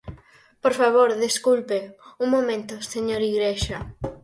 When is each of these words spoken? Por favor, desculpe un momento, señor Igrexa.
Por 0.63 0.73
favor, 0.79 1.09
desculpe 1.25 1.77
un 2.23 2.27
momento, 2.35 2.75
señor 2.93 3.21
Igrexa. 3.31 3.77